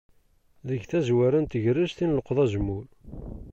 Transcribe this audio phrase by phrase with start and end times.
[0.69, 2.85] Deg tazwara n tegrest i nleqqeḍ azemmur.